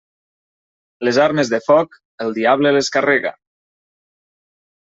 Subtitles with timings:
[1.07, 1.93] Les armes de foc,
[2.25, 3.37] el diable les carrega.